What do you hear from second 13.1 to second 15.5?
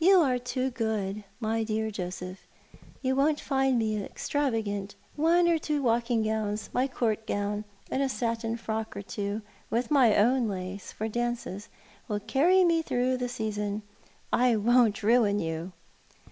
the season. I won't ruin